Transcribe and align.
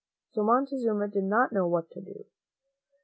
So 0.31 0.43
Monte 0.43 0.79
zuma 0.79 1.07
did 1.07 1.25
not 1.25 1.53
know 1.53 1.67
what 1.67 1.91
to 1.91 2.01
do. 2.01 2.25